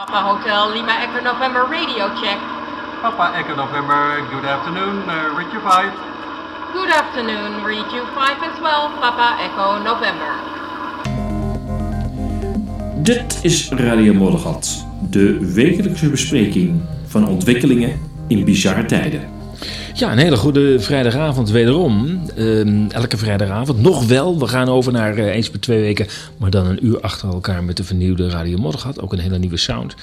[0.00, 2.38] Papa Hotel Lima Echo November radio check.
[3.02, 5.92] Papa Echo November, good afternoon, uh, Richard 5.
[6.72, 10.32] Good afternoon, read you 5 and 12, Papa Echo November.
[13.02, 19.39] Dit is Radio Moddergat, de wekelijkse bespreking van ontwikkelingen in bizarre tijden.
[19.94, 22.20] Ja, een hele goede vrijdagavond wederom.
[22.36, 23.82] Ehm, elke vrijdagavond.
[23.82, 26.06] Nog wel, we gaan over naar uh, eens per twee weken.
[26.36, 29.00] Maar dan een uur achter elkaar met de vernieuwde Radio Moddergat.
[29.00, 29.94] Ook een hele nieuwe sound.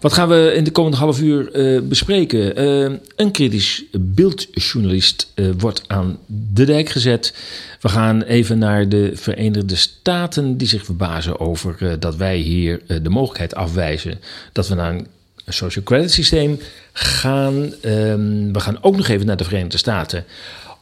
[0.00, 2.60] Wat gaan we in de komende half uur uh, bespreken?
[2.60, 7.34] Uh, een kritisch beeldjournalist wordt aan de dijk gezet.
[7.80, 13.10] We gaan even naar de Verenigde Staten die zich verbazen over dat wij hier de
[13.10, 14.20] mogelijkheid afwijzen
[14.52, 15.06] dat we naar een
[15.52, 16.60] social credit systeem
[16.92, 17.54] gaan.
[17.84, 20.24] Um, we gaan ook nog even naar de Verenigde Staten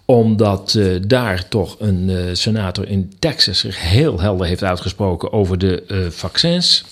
[0.05, 5.59] omdat uh, daar toch een uh, senator in Texas zich heel helder heeft uitgesproken over
[5.59, 6.85] de uh, vaccins.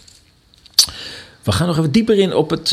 [1.42, 2.68] We gaan nog even dieper in op het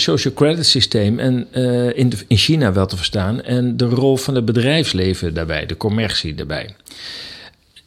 [0.00, 1.52] social credit systeem en
[1.94, 3.42] in, de, in China wel te verstaan.
[3.42, 6.74] En de rol van het bedrijfsleven daarbij, de commercie daarbij.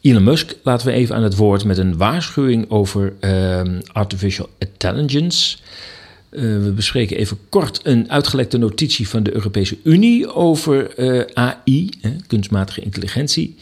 [0.00, 5.56] Elon Musk laten we even aan het woord met een waarschuwing over ehm, artificial intelligence.
[6.30, 11.90] Uh, we bespreken even kort een uitgelekte notitie van de Europese Unie over uh, AI,
[12.00, 13.56] hè, kunstmatige intelligentie.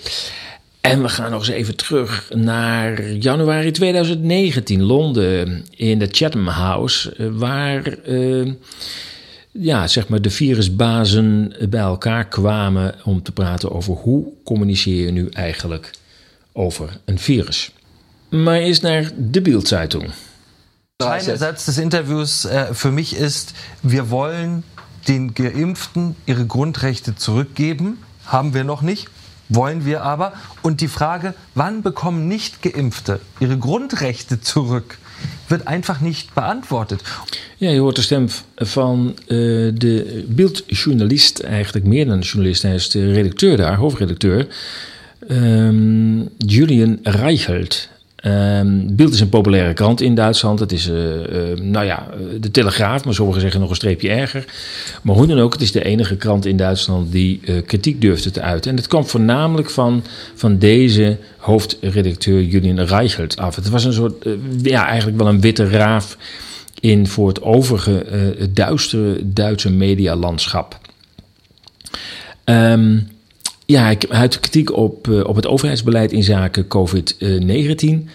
[0.81, 7.15] En we gaan nog eens even terug naar januari 2019, Londen, in de Chatham House,
[7.19, 7.99] uh, waar
[9.53, 15.11] ja, zeg maar de virusbazen bij elkaar kwamen om te praten over hoe communiceer je
[15.11, 15.91] nu eigenlijk
[16.53, 17.71] over een virus.
[18.29, 20.11] Maar eerst naar de Bildzeitung.
[21.01, 23.55] Entscheidende Satz des Interviews äh, für mich ist,
[23.85, 24.65] wir wollen
[25.07, 27.99] den Geimpften ihre Grundrechte zurückgeben.
[28.27, 29.07] Haben wir noch nicht,
[29.49, 30.33] wollen wir aber.
[30.61, 34.99] Und die Frage, wann bekommen Nicht-Geimpfte ihre Grundrechte zurück,
[35.49, 37.01] wird einfach nicht beantwortet.
[37.59, 42.63] Ja, je hoort de stem van uh, de beeldjournalist, eigenlijk meer dan journalist.
[42.63, 44.47] Hij is de redacteur daar, hoofdredacteur,
[45.29, 47.89] um, Julian Reichelt.
[48.25, 50.61] Um, Bild is een populaire krant in Duitsland.
[50.61, 50.97] Het is, uh,
[51.61, 52.07] nou ja,
[52.41, 54.45] de Telegraaf, maar sommigen zeggen nog een streepje erger.
[55.03, 58.31] Maar hoe dan ook, het is de enige krant in Duitsland die uh, kritiek durfde
[58.31, 58.71] te uiten.
[58.71, 63.57] En het kwam voornamelijk van, van deze hoofdredacteur Julian Reichelt af.
[63.57, 64.25] Het was een soort,
[64.63, 66.17] ja, eigenlijk wel een witte raaf
[66.81, 68.07] in voor het overige
[68.53, 70.79] duistere Duitse medialandschap.
[72.45, 73.09] Um,
[73.73, 78.11] ja, hij had kritiek op, uh, op het overheidsbeleid in zaken COVID-19.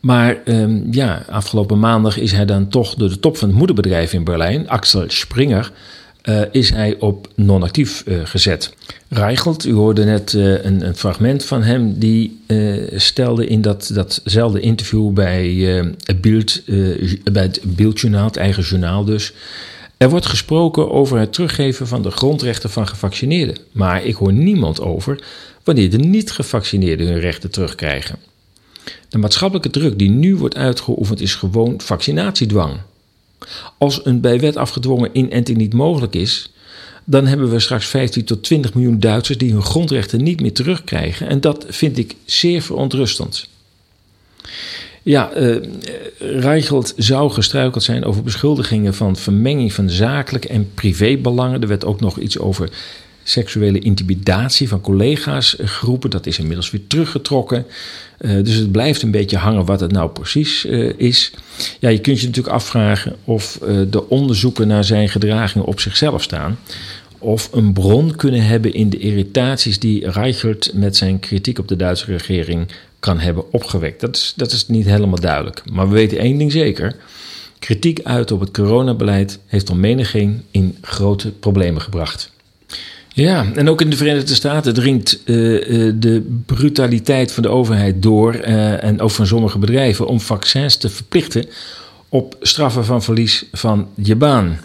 [0.00, 4.12] Maar um, ja, afgelopen maandag is hij dan toch door de top van het moederbedrijf
[4.12, 5.72] in Berlijn, Axel Springer,
[6.24, 8.74] uh, is hij op non-actief gezet.
[9.08, 12.40] Reichelt, u hoorde net een, een, fragment van hem, die
[12.94, 15.48] stelde in dat, datzelfde interview bij,
[16.02, 16.62] het Bild,
[17.32, 17.60] bij het
[18.24, 19.32] het eigen journaal dus,
[19.98, 24.80] er wordt gesproken over het teruggeven van de grondrechten van gevaccineerden, maar ik hoor niemand
[24.80, 25.24] over
[25.64, 28.18] wanneer de niet-gevaccineerden hun rechten terugkrijgen.
[29.08, 32.76] De maatschappelijke druk die nu wordt uitgeoefend is gewoon vaccinatiedwang.
[33.78, 36.52] Als een bij wet afgedwongen inenting niet mogelijk is,
[37.04, 41.28] dan hebben we straks 15 tot 20 miljoen Duitsers die hun grondrechten niet meer terugkrijgen.
[41.28, 43.48] En dat vind ik zeer verontrustend.
[45.02, 45.56] Ja, uh,
[46.18, 51.60] Reichelt zou gestruikeld zijn over beschuldigingen van vermenging van zakelijke en privébelangen.
[51.62, 52.70] Er werd ook nog iets over
[53.22, 56.10] seksuele intimidatie van collega's geroepen.
[56.10, 57.66] Dat is inmiddels weer teruggetrokken.
[58.20, 61.32] Uh, dus het blijft een beetje hangen wat het nou precies uh, is.
[61.78, 63.58] Ja, je kunt je natuurlijk afvragen of
[63.90, 66.58] de onderzoeken naar zijn gedragingen op zichzelf staan.
[67.18, 71.76] Of een bron kunnen hebben in de irritaties die Reichelt met zijn kritiek op de
[71.76, 72.68] Duitse regering
[73.00, 74.00] kan hebben opgewekt.
[74.00, 75.62] Dat is, dat is niet helemaal duidelijk.
[75.70, 76.96] Maar we weten één ding zeker.
[77.58, 82.30] Kritiek uit op het coronabeleid heeft al menigeen in grote problemen gebracht.
[83.12, 88.34] Ja, en ook in de Verenigde Staten dringt uh, de brutaliteit van de overheid door
[88.34, 91.46] uh, en ook van sommige bedrijven om vaccins te verplichten
[92.08, 94.58] op straffen van verlies van je baan.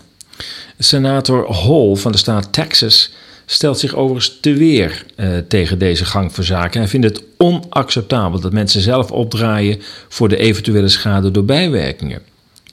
[0.78, 3.12] Senator Hall van de staat Texas
[3.46, 6.80] stelt zich overigens te weer uh, tegen deze gang van zaken.
[6.80, 12.22] Hij vindt het onacceptabel dat mensen zelf opdraaien voor de eventuele schade door bijwerkingen.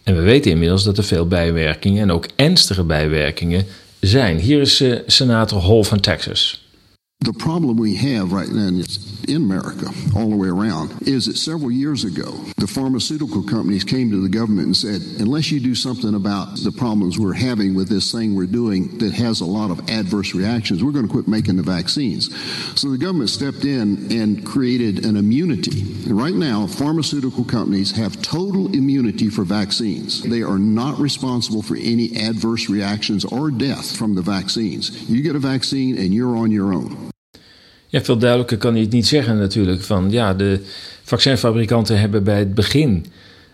[0.03, 3.67] En we weten inmiddels dat er veel bijwerkingen en ook ernstige bijwerkingen
[4.01, 4.39] zijn.
[4.39, 6.70] Hier is uh, senator Hall van Texas.
[7.23, 8.83] The problem we have right now
[9.29, 14.11] in America, all the way around, is that several years ago, the pharmaceutical companies came
[14.11, 17.91] to the government and said, unless you do something about the problems we're having with
[17.91, 21.29] this thing we're doing that has a lot of adverse reactions, we're going to quit
[21.29, 22.35] making the vaccines.
[22.81, 25.83] So the government stepped in and created an immunity.
[25.83, 30.23] And right now, pharmaceutical companies have total immunity for vaccines.
[30.23, 35.09] They are not responsible for any adverse reactions or death from the vaccines.
[35.09, 37.10] You get a vaccine and you're on your own.
[37.91, 39.83] Ja, veel duidelijker kan hij het niet zeggen natuurlijk.
[39.83, 40.61] Van ja, de
[41.03, 43.07] vaccinfabrikanten hebben bij het begin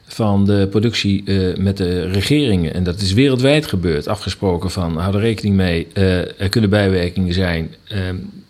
[0.06, 5.15] van de productie uh, met de regeringen, en dat is wereldwijd gebeurd, afgesproken van hou
[5.15, 7.99] er rekening mee, uh, er kunnen bijwerkingen zijn, uh,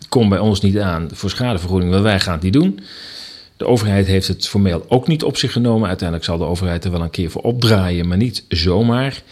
[0.09, 2.81] kom bij ons niet aan voor schadevergoeding, want wij gaan het niet doen.
[3.56, 5.88] De overheid heeft het formeel ook niet op zich genomen.
[5.88, 9.23] Uiteindelijk zal de overheid er wel een keer voor opdraaien, maar niet zomaar.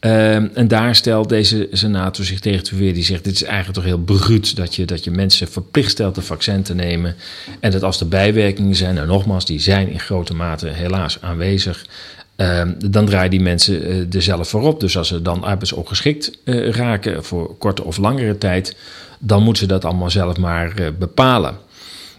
[0.00, 2.94] Ehm, en daar stelt deze senator zich tegen te weer.
[2.94, 6.16] Die zegt: Dit is eigenlijk toch heel bruut dat je, dat je mensen verplicht stelt
[6.16, 7.16] een vaccin te nemen.
[7.60, 11.86] En dat als er bijwerkingen zijn, en nogmaals, die zijn in grote mate helaas aanwezig.
[12.36, 14.80] Um, dan draaien die mensen uh, er zelf voor op.
[14.80, 18.76] Dus als ze dan arbeidsongeschikt uh, raken voor korte of langere tijd,
[19.18, 21.56] dan moeten ze dat allemaal zelf maar uh, bepalen.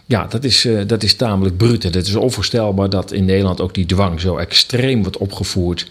[0.06, 1.82] Ja, dat is, dat is tamelijk bruut.
[1.82, 5.90] Het is onvoorstelbaar dat in Nederland ook die dwang zo extreem wordt opgevoerd.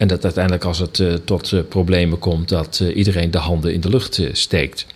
[0.00, 3.72] En dat uiteindelijk als het uh, tot uh, problemen komt, dat uh, iedereen de handen
[3.72, 4.86] in de lucht steekt.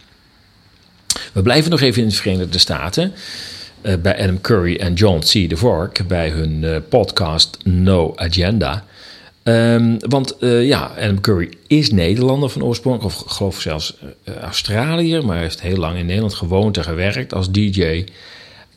[1.32, 3.12] We blijven nog even in de Verenigde Staten.
[3.80, 5.48] bij Adam Curry en John C.
[5.48, 8.84] DeVork bij hun podcast No Agenda.
[9.42, 13.96] Um, want ja, Adam Curry is Nederlander van oorsprong, of geloof zelfs
[14.40, 18.04] Australiër, maar heeft heel lang in Nederland gewoond en gewerkt als DJ.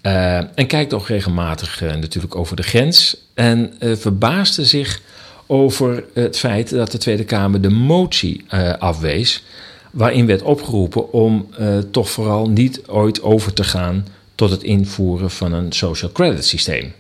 [0.01, 3.18] en kijkt ook regelmatig natuurlijk over de grens.
[3.33, 5.01] En verbaasde zich
[5.47, 9.44] over het feit dat de Tweede Kamer de motie uh, afwees.
[9.91, 15.31] Waarin werd opgeroepen om uh, toch vooral niet ooit over te gaan tot het invoeren
[15.31, 16.94] van een social credit systeem.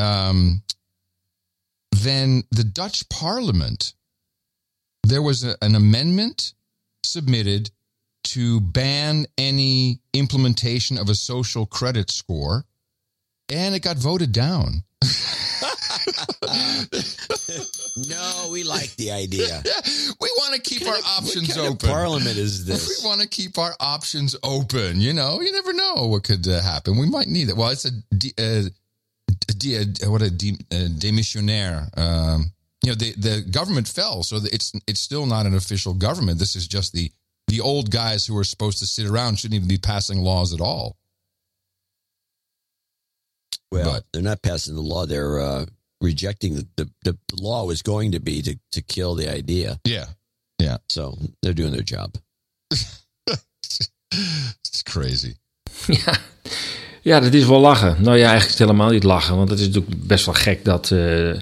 [0.00, 0.64] Um,
[2.02, 3.94] then the Dutch parliament,
[5.00, 6.54] there was an amendment
[7.06, 7.70] submitted
[8.20, 12.64] to ban any implementation of a social credit score,
[13.46, 14.84] and it got voted down.
[18.08, 19.62] No, we like the idea.
[20.20, 21.88] We want to keep our options what open.
[21.88, 23.02] parliament is this?
[23.02, 25.00] We want to keep our options open.
[25.00, 26.98] You know, you never know what could uh, happen.
[26.98, 27.56] We might need it.
[27.56, 27.90] Well, it's a,
[28.38, 28.68] uh,
[29.64, 31.96] a, a what a de, a demissionaire.
[31.98, 32.52] Um,
[32.82, 36.38] you know, the the government fell, so it's it's still not an official government.
[36.38, 37.10] This is just the
[37.48, 40.60] the old guys who are supposed to sit around shouldn't even be passing laws at
[40.60, 40.96] all.
[43.70, 45.06] Well, but, they're not passing the law.
[45.06, 45.66] They're uh,
[46.02, 49.78] rejecting the, the, the law was going to be to, to kill the idea.
[49.82, 50.06] Yeah.
[50.56, 50.76] Yeah.
[50.88, 52.16] So they're doing their job.
[54.68, 55.34] It's crazy.
[55.86, 56.18] Ja.
[57.02, 57.96] ja, dat is wel lachen.
[58.02, 59.36] Nou ja, eigenlijk is helemaal niet lachen.
[59.36, 61.34] Want het is natuurlijk best wel gek dat, uh,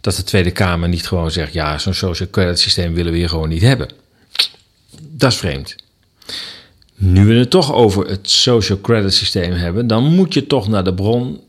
[0.00, 1.52] dat de Tweede Kamer niet gewoon zegt...
[1.52, 3.88] ja, zo'n social credit systeem willen we hier gewoon niet hebben.
[5.00, 5.76] Dat is vreemd.
[6.96, 9.86] Nu we het toch over het social credit systeem hebben...
[9.86, 11.40] dan moet je toch naar de bron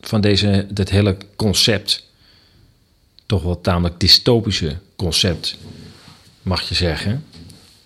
[0.00, 2.06] van deze, dit hele concept,
[3.26, 5.56] toch wel tamelijk dystopische concept,
[6.42, 7.24] mag je zeggen.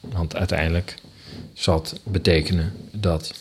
[0.01, 0.95] Want uiteindelijk
[1.55, 3.35] zal het betekenen dat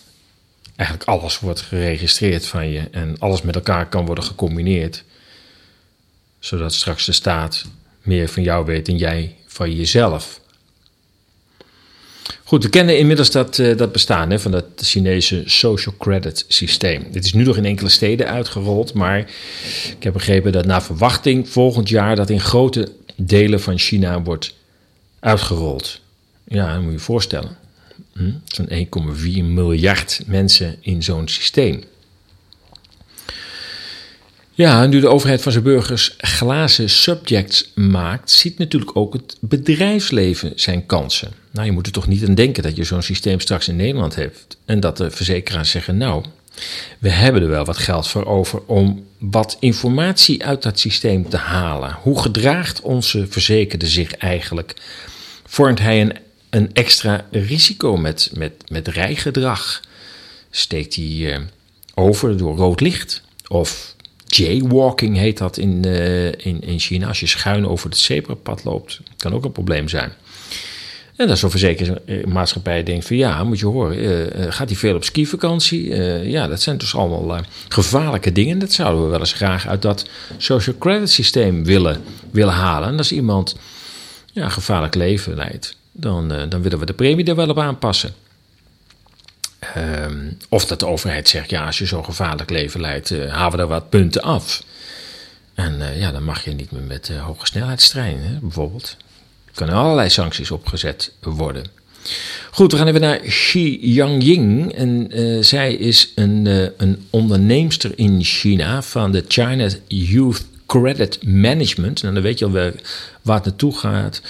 [0.76, 5.04] eigenlijk alles wordt geregistreerd van je en alles met elkaar kan worden gecombineerd,
[6.40, 7.66] zodat straks de staat
[8.02, 10.42] meer van jou weet dan jij van jezelf.
[12.54, 17.06] Goed, we kennen inmiddels dat, uh, dat bestaan hè, van dat Chinese social credit systeem.
[17.12, 19.20] Dit is nu nog in enkele steden uitgerold, maar
[19.98, 24.56] ik heb begrepen dat na verwachting volgend jaar dat in grote delen van China wordt
[25.20, 26.00] uitgerold.
[26.48, 27.58] Ja, dat moet je je voorstellen.
[28.14, 28.32] Hm?
[28.46, 31.84] Zo'n 1,4 miljard mensen in zo'n systeem.
[34.56, 40.52] Ja, nu de overheid van zijn burgers glazen subjects maakt, ziet natuurlijk ook het bedrijfsleven
[40.56, 41.32] zijn kansen.
[41.52, 44.16] Nou, je moet er toch niet aan denken dat je zo'n systeem straks in Nederland
[44.16, 46.24] hebt en dat de verzekeraars zeggen: Nou,
[47.00, 51.38] we hebben er wel wat geld voor over om wat informatie uit dat systeem te
[51.38, 51.98] halen.
[52.02, 54.74] Hoe gedraagt onze verzekerde zich eigenlijk?
[55.46, 56.14] Vormt hij een,
[56.50, 59.82] een extra risico met, met, met rijgedrag?
[60.50, 61.38] Steekt hij uh,
[61.94, 63.22] over door rood licht?
[63.48, 63.96] Of
[64.36, 67.08] jaywalking heet dat in, uh, in, in China.
[67.08, 70.12] Als je schuin over het zebrapad loopt, kan ook een probleem zijn.
[71.16, 75.04] En dat zo'n verzekeringsmaatschappij denkt van ja, moet je horen, uh, gaat hij veel op
[75.04, 75.86] skivakantie?
[75.86, 78.60] Uh, ja, dat zijn dus allemaal gevaarlijke dingen.
[78.60, 80.06] Dat zouden we wel eens graag uit dat
[80.38, 82.90] social credit systeem willen, willen halen.
[82.90, 83.56] En als iemand
[84.32, 88.14] ja, gevaarlijk leven leidt, dan, dan willen we de premie er wel op aanpassen.
[89.74, 93.58] Ehm, of dat de overheid zegt, ja, als je zo'n gevaarlijk leven leidt, uh, halen
[93.58, 94.64] we er wat punten af.
[95.54, 98.98] En uh, ja, dan mag je niet meer met uh, hoge snelheidstreinen, hè, bijvoorbeeld.
[99.46, 101.66] Er kunnen allerlei sancties opgezet worden.
[102.52, 104.74] Goed, we gaan even naar Xi Yangying.
[104.74, 105.08] En
[105.46, 106.46] zij is een,
[106.78, 112.00] een onderneemster in China van de China Youth Credit Management.
[112.00, 112.74] En nou, dan weet je al waar,
[113.22, 114.22] waar het naartoe gaat.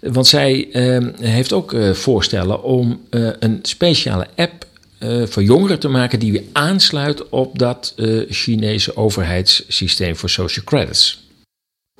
[0.00, 4.66] Want zij uh, heeft ook voorstellen om een speciale app
[5.25, 7.93] voor jongeren te maken die weer aansluit op dat
[8.29, 11.21] Chinese overheidssysteem voor social credits.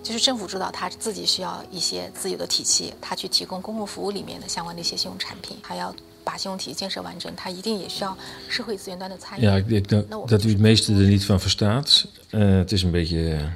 [0.02, 8.18] 就是政府知道他自己需要一些自有的体系，他去提供公共服务里面的相关的一些信用产品，还要把信用体系建设完整，他一定也需要
[8.50, 9.46] 社会资源端的参与。
[9.46, 12.06] Ja, ik denk dat, dat u het meeste er niet van verstaat.
[12.32, 13.50] Uh, het is een beetje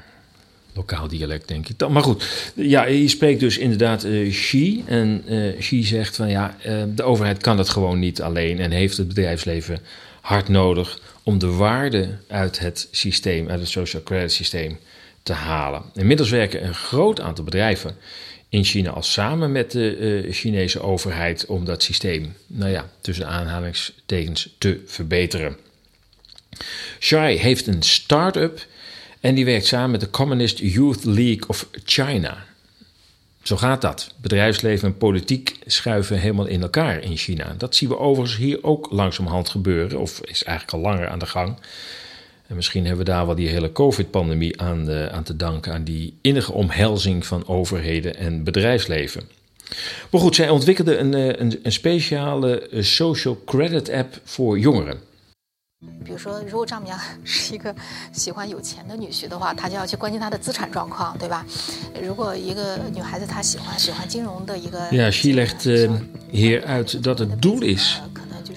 [0.74, 1.88] lokaal dialect, denk ik.
[1.88, 4.82] Maar goed, ja, je spreekt dus inderdaad uh, Xi.
[4.86, 8.70] En uh, Xi zegt van ja, uh, de overheid kan dat gewoon niet alleen en
[8.70, 9.78] heeft het bedrijfsleven
[10.20, 14.78] hard nodig om de waarde uit het systeem, uit het social credit systeem
[15.22, 15.82] te halen.
[15.94, 17.96] Inmiddels werken een groot aantal bedrijven
[18.48, 24.54] in China al samen met de Chinese overheid om dat systeem, nou ja, tussen aanhalingstekens
[24.58, 25.56] te verbeteren.
[26.98, 28.66] Shai heeft een start-up
[29.22, 32.44] en die werkt samen met de Communist Youth League of China.
[33.42, 34.14] Zo gaat dat.
[34.20, 37.54] Bedrijfsleven en politiek schuiven helemaal in elkaar in China.
[37.58, 41.26] Dat zien we overigens hier ook langzamerhand gebeuren, of is eigenlijk al langer aan de
[41.26, 41.56] gang.
[42.46, 46.14] En misschien hebben we daar wel die hele COVID-pandemie aan, aan te danken, aan die
[46.20, 49.22] innige omhelzing van overheden en bedrijfsleven.
[50.10, 54.98] Maar goed, zij ontwikkelde een, eh, een, een speciale eh, social credit app voor jongeren.
[56.03, 57.73] 比如说，如果丈母娘是一个
[58.11, 61.45] 喜欢有钱的女婿的话，他就要去关心他的资产状况，对吧？
[62.01, 65.91] 如果一个女孩子她喜欢喜欢金融的一个，ja, Xi legt uh,
[66.31, 68.01] hier uit dat het doel is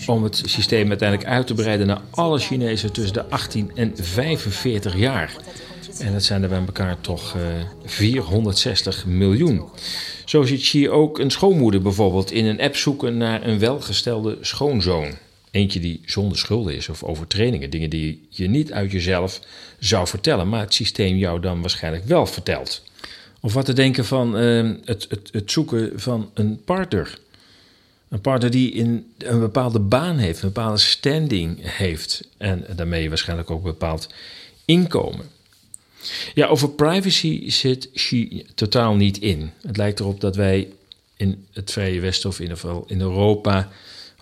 [0.06, 4.96] om het systeem uiteindelijk uit te breiden naar alle Chinezen tussen de 18 en 45
[4.96, 5.36] jaar.
[5.98, 9.62] En dat zijn er bij elkaar toch uh, eh, 460 miljoen.
[10.24, 15.14] Zo ziet Xi ook een schoonmoeder bijvoorbeeld in een app zoeken naar een welgestelde schoonzoon.
[15.55, 17.69] Eentje die zonder schulden is of overtredingen.
[17.69, 19.39] Dingen die je niet uit jezelf
[19.79, 22.83] zou vertellen, maar het systeem jou dan waarschijnlijk wel vertelt.
[23.39, 27.19] Of wat te denken van uh, het, het, het zoeken van een partner.
[28.09, 32.27] Een partner die in een bepaalde baan heeft, een bepaalde standing heeft.
[32.37, 34.09] En daarmee waarschijnlijk ook een bepaald
[34.65, 35.25] inkomen.
[36.33, 39.51] Ja, over privacy zit Xi totaal niet in.
[39.61, 40.67] Het lijkt erop dat wij
[41.17, 43.69] in het Vrije Westen of in ieder geval in Europa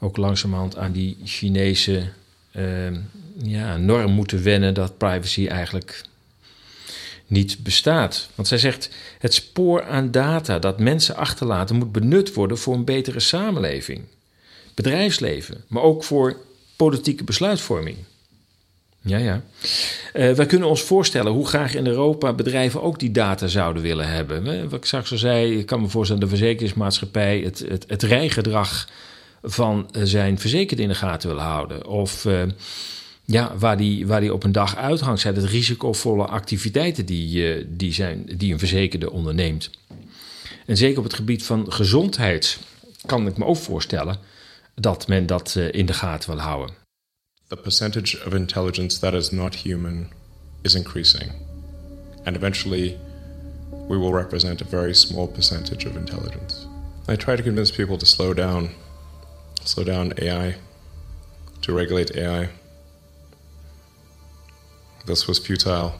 [0.03, 2.10] ook langzamerhand aan die Chinese
[2.55, 2.63] uh,
[3.43, 6.03] ja, norm moeten wennen dat privacy eigenlijk
[7.27, 8.29] niet bestaat.
[8.36, 12.86] Want zij zegt: het spoor aan data dat mensen achterlaten moet benut worden voor een
[12.86, 14.01] betere samenleving,
[14.74, 16.38] bedrijfsleven, maar ook voor
[16.75, 17.98] politieke besluitvorming.
[19.05, 19.41] Ja, ja.
[20.13, 24.07] Uh, wij kunnen ons voorstellen hoe graag in Europa bedrijven ook die data zouden willen
[24.07, 24.69] hebben.
[24.69, 28.88] Wat ik straks al zei, ik kan me voorstellen, de verzekeringsmaatschappij, het, het, het rijgedrag
[29.43, 31.88] van eh, zijn verzekerde in de gaten wil houden.
[31.88, 32.43] Of uh,
[33.25, 37.65] ja, waar die, waar die op een dag uithangt, zijn het risicovolle activiteiten die, uh,
[37.67, 39.69] die, zijn, die een verzekerde onderneemt.
[40.65, 42.59] En zeker op het gebied van gezondheid
[43.05, 44.17] kan ik me ook voorstellen
[44.75, 46.75] dat men dat uh, in de gaten wil houden.
[47.47, 50.07] The percentage of intelligence that is not human
[50.62, 51.31] is increasing.
[52.23, 52.97] And eventually
[53.88, 56.55] we will represent a very small percentage of intelligence.
[57.09, 58.69] I try to convince people to slow down
[59.63, 60.55] slow down AI,
[61.60, 62.50] to regulate AI.
[65.05, 65.91] This was futile.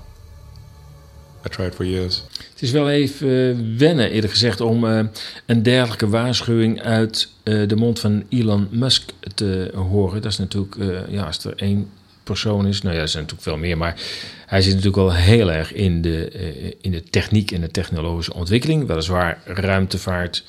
[1.46, 2.24] I tried for years.
[2.54, 5.00] Het is wel even uh, wennen, eerder gezegd, om uh,
[5.46, 10.22] een dergelijke waarschuwing uit uh, de mond van Elon Musk te horen.
[10.22, 10.76] Dat is natuurlijk,
[11.10, 11.90] ja, als er één
[12.24, 14.02] persoon is, nou ja, er zijn natuurlijk veel meer, maar
[14.46, 18.88] hij zit natuurlijk wel heel erg in de, in de techniek en de technologische ontwikkeling.
[18.88, 20.44] Weliswaar ruimtevaart,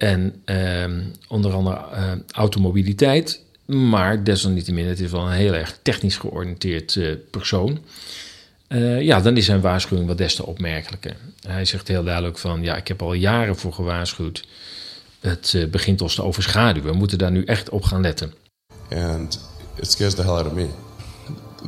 [0.00, 3.44] en ehm, onder andere uh, automobiliteit.
[3.66, 7.78] Maar desalniettemin, het is wel een heel erg technisch georiënteerd uh, persoon.
[8.68, 11.16] Uh, ja, dan is zijn waarschuwing wel des te opmerkelijker.
[11.46, 14.46] Hij zegt heel duidelijk van, ja, ik heb al jaren voor gewaarschuwd.
[15.20, 16.92] Het begint ons te overschaduwen.
[16.92, 18.34] We moeten daar nu echt op gaan letten.
[18.90, 19.40] And
[19.76, 20.66] it scares the hell out of me.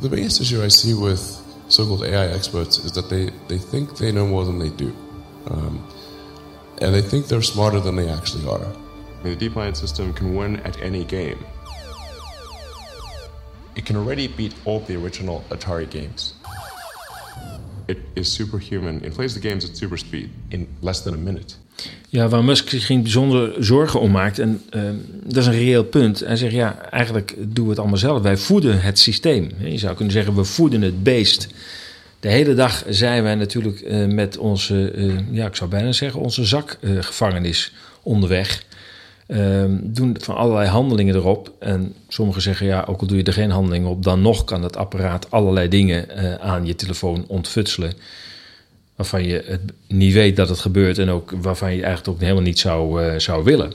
[0.01, 1.21] The biggest issue I see with
[1.67, 4.91] so-called AI experts is that they, they think they know more than they do.
[5.51, 5.81] Um,
[6.81, 8.67] and they think they're smarter than they actually are.
[9.23, 11.37] The deep mind system can win at any game.
[13.75, 16.33] It can already beat all the original Atari games.
[17.87, 19.03] It is superhuman.
[19.03, 21.55] It plays the games at super speed in less than a minute.
[22.09, 25.83] Ja, waar Musk zich geen bijzondere zorgen om maakt, en ehm, dat is een reëel
[25.83, 26.19] punt.
[26.19, 28.21] Hij zegt, ja, eigenlijk doen we het allemaal zelf.
[28.21, 29.49] Wij voeden het systeem.
[29.59, 31.47] Je zou kunnen zeggen, we voeden het beest.
[32.23, 36.19] De hele dag zijn wij natuurlijk eh, met onze, eh, ja, ik zou bijna zeggen,
[36.19, 38.63] onze zakgevangenis onderweg.
[39.27, 41.51] Ehm, doen van allerlei handelingen erop.
[41.59, 44.63] En sommigen zeggen, ja, ook al doe je er geen handeling op, dan nog kan
[44.63, 47.93] het apparaat allerlei dingen eh, aan je telefoon ontfutselen.
[48.95, 52.43] Waarvan je het niet weet dat het gebeurt en ook waarvan je eigenlijk ook helemaal
[52.43, 53.73] niet zou, zou willen.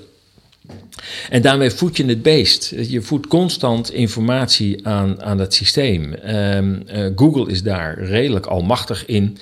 [1.30, 2.74] En daarmee voed je het beest.
[2.88, 6.12] Je voedt constant informatie aan, aan dat systeem.
[6.12, 9.38] Um, uh, Google is daar redelijk almachtig in.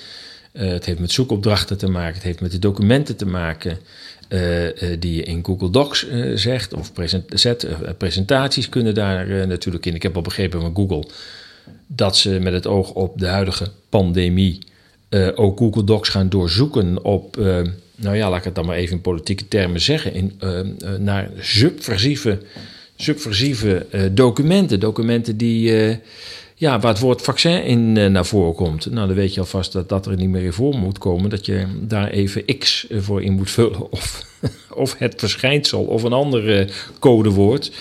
[0.52, 3.78] Uh, het heeft met zoekopdrachten te maken, het heeft met de documenten te maken.
[4.28, 4.40] Uh,
[4.98, 7.66] die je in Google Docs zegt of present, zet.
[7.98, 9.94] presentaties kunnen daar natuurlijk in.
[9.94, 11.04] Ik heb al begrepen van Google
[11.86, 14.58] dat ze met het oog op de huidige pandemie
[15.34, 17.38] ook Google Docs gaan doorzoeken op
[17.96, 20.60] nou ja, laat ik het dan maar even in politieke termen zeggen, in, uh,
[20.98, 22.38] naar subversieve,
[22.96, 24.80] subversieve uh, documenten.
[24.80, 25.96] Documenten die, uh,
[26.54, 28.90] ja, waar het woord vaccin in naar voren komt.
[28.90, 31.30] Nou, dan weet je alvast dat dat er niet meer in voor moet komen.
[31.30, 33.90] Dat je daar even X voor in moet vullen.
[33.92, 34.24] Of,
[34.70, 37.72] of het verschijnsel of een ander codewoord.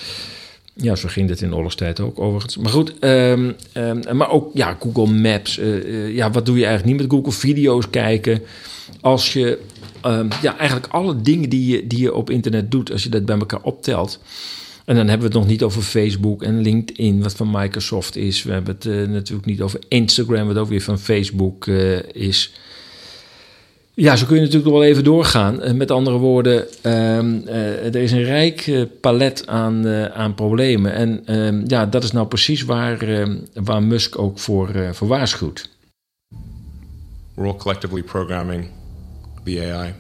[0.74, 2.58] Ja, zo ging dit in oorlogstijd ook overigens.
[2.58, 5.60] Maar goed, um, um, maar ook ja, Google Maps.
[6.10, 8.42] ja, wat doe je eigenlijk niet met Google Video's kijken?
[9.02, 9.60] Als je
[10.08, 13.26] um, ja, eigenlijk alle dingen die je, die je op internet doet, als je dat
[13.26, 14.20] bij elkaar optelt.
[14.86, 18.44] En dan hebben we het nog niet over Facebook en LinkedIn, wat van Microsoft is.
[18.44, 22.54] We hebben het uh, natuurlijk niet over Instagram, wat ook weer van Facebook uh, is.
[23.94, 25.64] Ja, zo kun je natuurlijk nog wel even doorgaan.
[25.64, 30.94] Uh, met andere woorden, um, er is een rijk palet aan, aan problemen.
[30.94, 35.70] En um, ja, dat is nou precies waar, waar Musk ook voor, voor waarschuwt.
[37.34, 38.68] We're all collectively programming
[39.46, 39.94] the AI,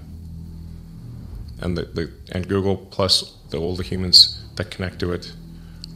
[1.61, 5.33] and the, and Google plus the, all the humans that connect to it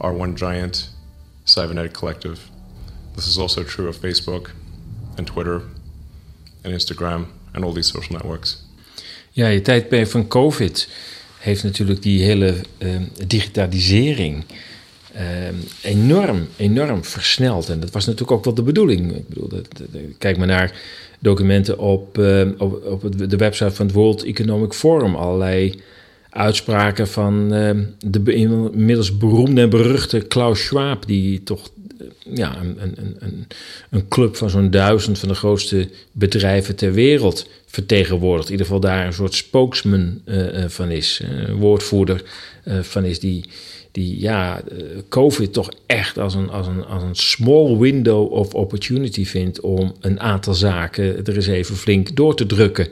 [0.00, 0.88] are one giant
[1.44, 2.38] cybernetic collective.
[3.14, 4.52] This is also true of Facebook
[5.18, 5.62] and Twitter
[6.64, 8.68] and Instagram and all these social networks.
[9.32, 10.88] Ja, je tijdperk van COVID
[11.38, 14.44] heeft natuurlijk die hele uh, digitalisering
[15.14, 15.48] uh,
[15.82, 17.68] enorm, enorm versneld.
[17.68, 19.16] En dat was natuurlijk ook wel de bedoeling.
[19.16, 19.68] Ik bedoel, dat,
[20.18, 20.72] kijk maar naar
[21.20, 25.14] documenten op, uh, op, op de website van het World Economic Forum.
[25.14, 25.80] Allerlei
[26.30, 31.70] uitspraken van uh, de inmiddels beroemde en beruchte Klaus Schwab, die toch
[32.34, 33.46] ja, een, een, een,
[33.90, 38.46] een club van zo'n duizend van de grootste bedrijven ter wereld vertegenwoordigt.
[38.46, 42.22] In ieder geval daar een soort spokesman uh, van is, een woordvoerder
[42.82, 43.44] van is, die
[43.92, 44.76] die ja, eh,
[45.08, 49.94] COVID toch echt als een, als, een, als een small window of opportunity vindt om
[50.00, 52.88] een aantal zaken er eens even flink door te drukken.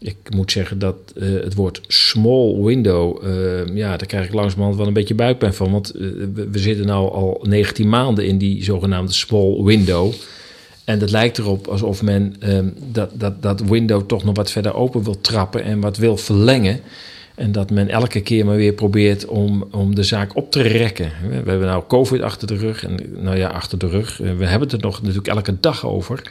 [0.00, 4.76] Ik moet zeggen dat uh, het woord small window, uh, ja, daar krijg ik langzamerhand
[4.76, 5.72] wel een beetje buikpijn van.
[5.72, 10.12] Want uh, we, zitten nu al 19 maanden in die zogenaamde small window.
[10.84, 12.34] En het lijkt erop alsof men
[12.92, 16.80] dat, dat, dat window toch nog wat verder open wil trappen en wat wil verlengen.
[17.34, 21.12] En dat men elke keer maar weer probeert om, om de zaak op te rekken.
[21.28, 22.84] We hebben nou COVID achter de rug.
[22.84, 24.16] En nou ja, achter de rug.
[24.16, 26.22] We hebben het er nog natuurlijk elke dag over.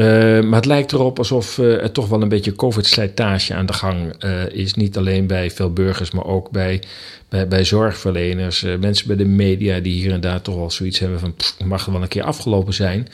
[0.00, 0.06] Uh,
[0.40, 4.24] maar het lijkt erop alsof uh, er toch wel een beetje COVID-slijtage aan de gang
[4.24, 4.74] uh, is.
[4.74, 6.82] Niet alleen bij veel burgers, maar ook bij,
[7.28, 8.62] bij, bij zorgverleners.
[8.80, 11.34] mensen bij de media die hier en daar toch wel zoiets hebben van...
[11.34, 13.08] Pff, mag er wel een keer afgelopen zijn.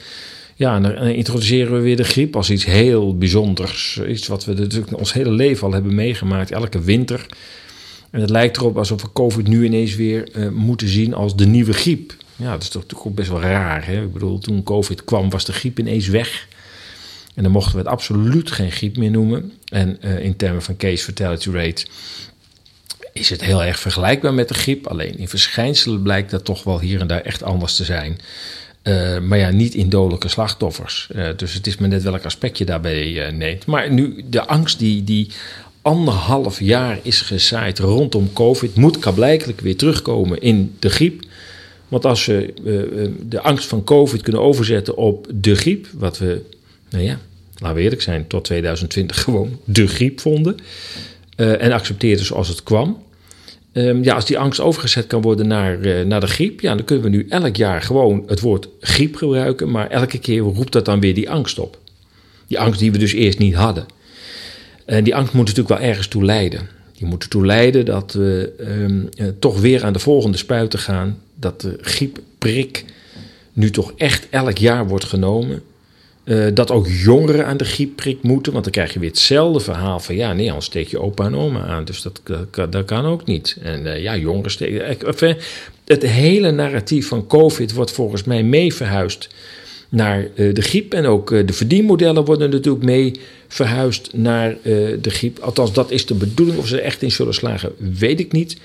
[0.55, 4.01] Ja, en dan introduceren we weer de griep als iets heel bijzonders.
[4.07, 7.25] Iets wat we natuurlijk ons hele leven al hebben meegemaakt, elke winter.
[8.09, 11.73] En het lijkt erop alsof we COVID nu ineens weer moeten zien als de nieuwe
[11.73, 12.15] griep.
[12.35, 13.85] Ja, dat is toch, toch best wel raar.
[13.85, 14.01] Hè?
[14.01, 16.47] Ik bedoel, toen COVID kwam, was de griep ineens weg.
[17.37, 19.51] En dan mochten we het absoluut geen griep meer noemen.
[19.65, 21.85] En uh, in termen van case fatality rate
[23.13, 24.87] is het heel erg vergelijkbaar met de griep.
[24.87, 28.17] Alleen in verschijnselen blijkt dat toch wel hier en daar echt anders te zijn.
[28.83, 31.09] Uh, maar ja, niet in dodelijke slachtoffers.
[31.15, 33.65] Uh, dus het is maar net welk aspect je daarbij neemt.
[33.65, 35.27] Maar nu, de angst die, die
[35.81, 41.23] anderhalf jaar is gezaaid rondom COVID, moet kablijkelijk weer terugkomen in de griep.
[41.87, 42.53] Want als we
[43.29, 46.41] de angst van COVID kunnen overzetten op de griep, wat we,
[46.89, 47.19] nou ja,
[47.57, 50.55] laten we eerlijk zijn, tot 2020 gewoon de griep vonden.
[51.35, 53.05] en accepteerden zoals het kwam.
[53.77, 56.85] Um, ja, als die angst overgezet kan worden naar, uh, naar de griep, ja, dan
[56.85, 60.85] kunnen we nu elk jaar gewoon het woord griep gebruiken, maar elke keer roept dat
[60.85, 61.79] dan weer die angst op.
[62.47, 63.85] Die angst die we dus eerst niet hadden.
[64.85, 66.69] En die angst moet natuurlijk wel ergens toe leiden.
[66.97, 71.17] Die moet ertoe leiden dat we um, uh, toch weer aan de volgende spuiten gaan.
[71.35, 72.85] Dat de griepprik
[73.53, 75.61] nu toch echt elk jaar wordt genomen.
[76.27, 79.99] Uh, dat ook jongeren aan de griepprik moeten, want dan krijg je weer hetzelfde verhaal
[79.99, 81.85] van ja, nee, anders steek je opa en oma aan.
[81.85, 82.21] Dus dat,
[82.69, 83.57] dat, kan ook niet.
[83.61, 85.07] En uh, ja, jongeren steken.
[85.07, 85.37] Enfin,
[85.85, 89.29] het hele narratief van COVID wordt volgens mij mee verhuisd
[89.89, 90.93] naar de griep.
[90.93, 93.11] En ook de verdienmodellen worden natuurlijk mee
[93.47, 95.39] verhuisd naar de griep.
[95.39, 96.57] Althans, dat is de bedoeling.
[96.57, 98.57] Of ze er echt in zullen slagen, weet ik niet.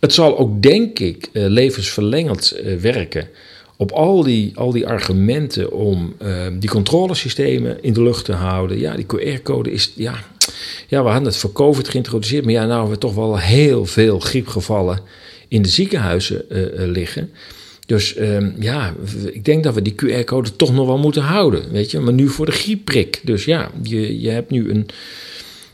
[0.00, 3.28] Het zal ook, denk ik, levensverlengend werken
[3.76, 8.78] op al die, al die argumenten om uh, die controlesystemen in de lucht te houden.
[8.78, 10.14] Ja, die QR-code is, ja,
[10.88, 13.86] ja, we hadden het voor COVID geïntroduceerd, maar ja, nou hebben we toch wel heel
[13.86, 15.00] veel griepgevallen
[15.48, 17.30] in de ziekenhuizen uh, liggen.
[17.86, 18.94] Dus uh, ja,
[19.32, 22.00] ik denk dat we die QR-code toch nog wel moeten houden, weet je.
[22.00, 23.20] Maar nu voor de griepprik.
[23.22, 24.86] Dus ja, je, je hebt nu een,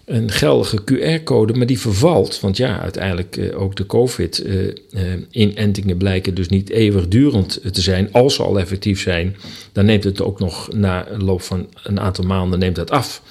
[0.04, 2.40] een geldige QR-code, maar die vervalt.
[2.40, 8.12] Want ja, uiteindelijk uh, ook de COVID-inentingen uh, uh, blijken dus niet eeuwigdurend te zijn.
[8.12, 9.36] Als ze al effectief zijn,
[9.72, 13.22] dan neemt het ook nog na een loop van een aantal maanden neemt dat af.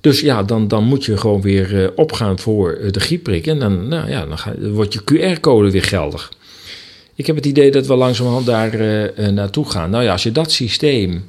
[0.00, 3.46] Dus ja, dan, dan moet je gewoon weer opgaan voor de griepprik.
[3.46, 6.32] En dan, nou ja, dan, dan wordt je QR-code weer geldig.
[7.14, 8.76] Ik heb het idee dat we langzamerhand daar
[9.32, 9.90] naartoe gaan.
[9.90, 11.24] Nou ja, als je dat systeem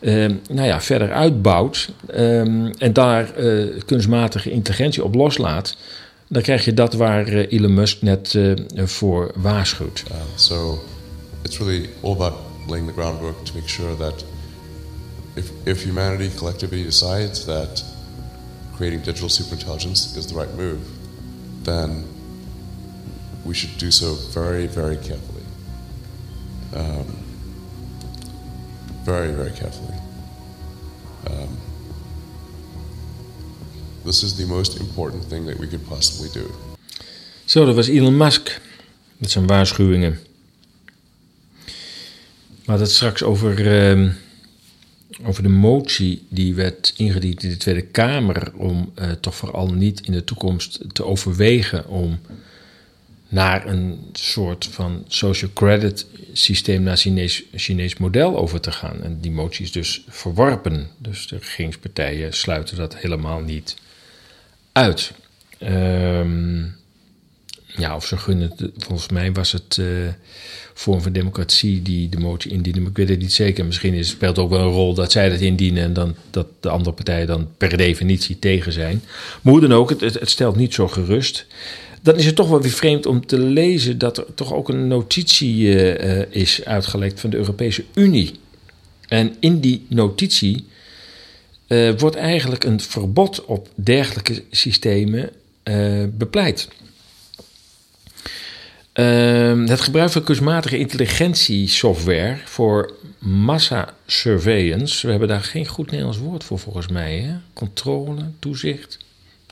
[0.00, 5.76] uh, nou ja, verder uitbouwt um, en daar uh, kunstmatige intelligentie op loslaat,
[6.28, 10.02] dan krijg je dat waar uh, Elon Musk net uh, voor waarschuwt.
[10.34, 10.84] So
[11.42, 12.34] it's really all about
[12.66, 14.24] laying the groundwork to make sure that
[15.34, 17.84] if, if humanity collectively decides that
[18.76, 20.78] creating digital superintelligence is the right move,
[21.62, 22.04] then
[23.44, 25.44] we should do so very, very carefully.
[26.74, 27.17] Um,
[29.04, 29.98] very, very carefully.
[31.30, 31.58] Um,
[34.04, 36.50] this is the most important thing that we could possibly do.
[37.44, 38.60] Zo, dat was Elon Musk
[39.16, 40.18] met zijn waarschuwingen.
[42.64, 43.60] Maar dat straks over,
[43.96, 44.10] uh,
[45.24, 50.00] over de motie die werd ingediend in de Tweede Kamer om uh, toch vooral niet
[50.00, 52.18] in de toekomst te overwegen om
[53.28, 56.96] naar een soort van social credit systeem naar
[57.52, 59.02] Chinees, model over te gaan.
[59.02, 60.88] En die motie is dus verworpen.
[60.98, 63.76] Dus de regeringspartijen sluiten dat helemaal niet
[64.72, 65.12] uit.
[65.62, 66.76] Um,
[67.76, 69.80] ja, of ze gunnen volgens mij was het
[70.78, 72.82] Vorm van Democratie die de motie indienen.
[72.82, 73.64] Maar ik weet het niet zeker.
[73.64, 76.68] Misschien is, speelt ook wel een rol dat zij dat indienen en dan, dat de
[76.68, 79.02] andere partijen dan per definitie tegen zijn.
[79.42, 81.46] Maar hoe dan ook, het, het stelt niet zo gerust
[82.02, 84.88] dan is het toch wel weer vreemd om te lezen dat er toch ook een
[84.88, 88.32] notitie uh, is uitgelekt van de Europese Unie.
[89.08, 90.66] En in die notitie
[91.68, 95.30] uh, wordt eigenlijk een verbod op dergelijke systemen
[96.18, 96.68] bepleit.
[98.98, 106.44] Ehm, het gebruik van kunstmatige intelligentiesoftware voor massa-surveillance, we hebben daar geen goed Nederlands woord
[106.44, 107.18] voor volgens mij.
[107.18, 107.34] Hè?
[107.52, 108.98] Controle, toezicht.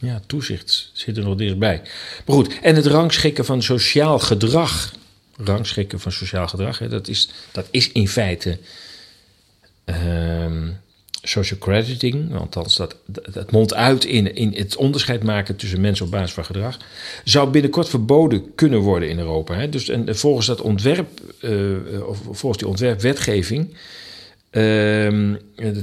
[0.00, 1.82] Ja, toezicht zit er nog dichtbij.
[2.26, 4.94] Maar goed, en het rangschikken van sociaal gedrag.
[5.36, 8.58] Rangschikken van sociaal gedrag, hè, dat, is, dat is in feite
[9.84, 10.76] um,
[11.22, 12.32] social crediting.
[12.32, 12.96] Want als dat,
[13.32, 16.78] dat mondt uit in, in het onderscheid maken tussen mensen op basis van gedrag.
[17.24, 19.54] Zou binnenkort verboden kunnen worden in Europa.
[19.54, 19.68] Hè.
[19.68, 23.76] Dus en volgens dat ontwerp, uh, of volgens die ontwerpwetgeving het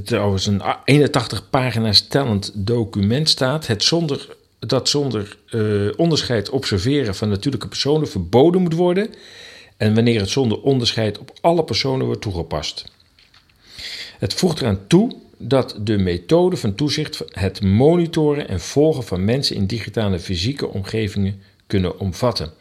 [0.04, 3.66] trouwens een 81 pagina's tellend document staat.
[3.66, 9.10] Het zonder, dat zonder uh, onderscheid observeren van natuurlijke personen verboden moet worden.
[9.76, 12.84] En wanneer het zonder onderscheid op alle personen wordt toegepast.
[14.18, 19.56] Het voegt eraan toe dat de methode van toezicht het monitoren en volgen van mensen
[19.56, 22.52] in digitale fysieke omgevingen kunnen omvatten.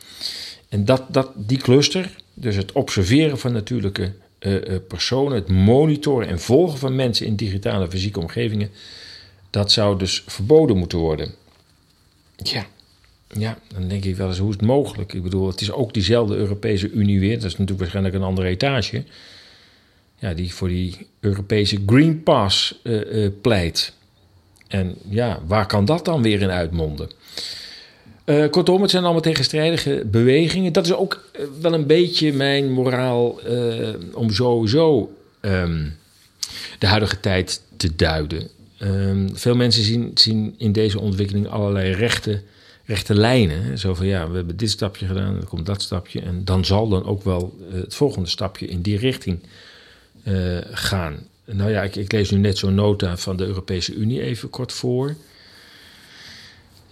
[0.70, 4.14] En dat, dat, die cluster, dus het observeren van natuurlijke
[4.46, 8.70] uh, personen, het monitoren en volgen van mensen in digitale fysieke omgevingen,
[9.50, 11.32] dat zou dus verboden moeten worden.
[12.36, 12.66] Ja,
[13.28, 15.14] ja, dan denk ik wel eens, hoe is het mogelijk?
[15.14, 18.48] Ik bedoel, het is ook diezelfde Europese Unie weer, dat is natuurlijk waarschijnlijk een andere
[18.48, 19.04] etage,
[20.20, 23.94] ja, die voor die Europese Green Pass uh, pleit.
[24.68, 27.10] En ja, waar kan dat dan weer in uitmonden?
[28.26, 30.74] Uh, kortom, het zijn allemaal tegenstrijdige bewegingen.
[30.74, 35.96] Dat is ook eh, wel een beetje mijn moraal uh, om sowieso um,
[36.80, 38.50] de huidige tijd te duiden.
[38.82, 42.42] Um, veel mensen zien, zien, in deze ontwikkeling allerlei rechte,
[42.86, 43.78] rechte lijnen.
[43.78, 46.22] Zo van ja, we hebben dit stapje gedaan, dan komt dat stapje.
[46.22, 49.40] En dan zal dan ook wel het volgende stapje in die richting
[50.72, 51.28] gaan.
[51.46, 54.72] Nou ja, ik, ik lees nu net zo'n nota van de Europese Unie even kort
[54.72, 55.16] voor.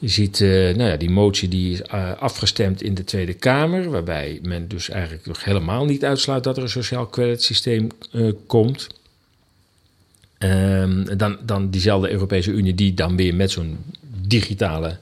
[0.01, 3.89] Je ziet uh, nou ja, die motie die is uh, afgestemd in de Tweede Kamer,
[3.89, 8.87] waarbij men dus eigenlijk nog helemaal niet uitsluit dat er een sociaal creditsysteem uh, komt.
[10.37, 13.77] Ehm, dan, dan diezelfde Europese Unie die dan weer met zo'n
[14.27, 14.97] digitale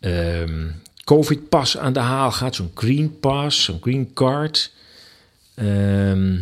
[0.00, 0.68] ehm,
[1.04, 2.54] COVID-pas aan de haal gaat.
[2.54, 4.72] Zo'n Green Pass, zo'n Green Card.
[5.54, 6.38] Ehm,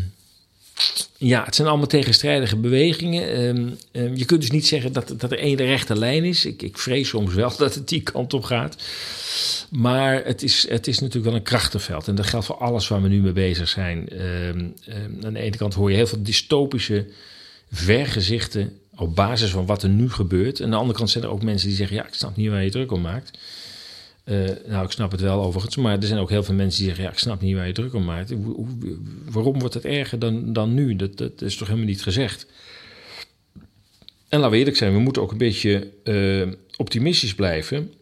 [1.16, 3.78] ja, het zijn allemaal tegenstrijdige bewegingen.
[3.92, 6.44] je kunt dus niet zeggen dat, dat er één rechte lijn is.
[6.44, 8.76] Ik, ik vrees soms wel dat het die kant op gaat.
[9.70, 12.08] Maar het is, het is natuurlijk wel een krachtenveld.
[12.08, 14.08] En dat geldt voor alles waar we nu mee bezig zijn.
[15.24, 17.06] aan de ene kant hoor je heel veel dystopische
[17.72, 20.58] vergezichten op basis van wat er nu gebeurt.
[20.58, 22.50] En aan de andere kant zijn er ook mensen die zeggen: Ja, ik snap niet
[22.50, 23.38] waar je druk om maakt.
[24.30, 26.86] Uh, nou, ik snap het wel overigens, maar er zijn ook heel veel mensen die
[26.86, 28.32] zeggen: Ja, ik snap niet waar je druk om maakt.
[29.30, 30.96] waarom wordt het erger dan, dan nu?
[30.96, 32.46] Dat, dat is toch helemaal niet gezegd.
[34.28, 37.92] En laten we eerlijk zijn, we moeten ook een beetje uh, optimistisch blijven.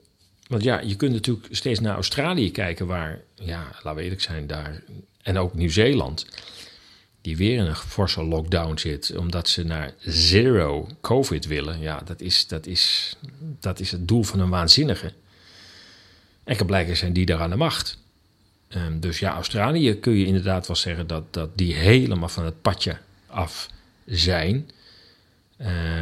[0.46, 4.46] Want ja, je kunt natuurlijk steeds naar Australië kijken, waar, ja, laten we eerlijk zijn,
[4.46, 4.82] daar.
[5.22, 6.26] En ook Nieuw-Zeeland
[7.20, 12.20] die weer in een forse lockdown zit, omdat ze naar zero COVID willen, ja, dat
[12.20, 13.16] is, dat is,
[13.60, 15.12] dat is het doel van een waanzinnige.
[16.48, 17.98] En blijkbaar zijn die daar aan de macht.
[18.68, 22.62] Um, dus ja, Australië kun je inderdaad wel zeggen dat, dat die helemaal van het
[22.62, 23.70] padje af
[24.06, 24.70] zijn.